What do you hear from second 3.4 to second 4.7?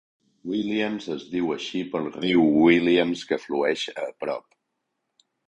flueix a prop.